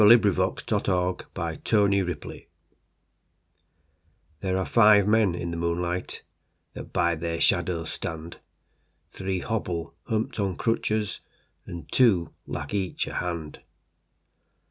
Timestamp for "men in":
5.07-5.51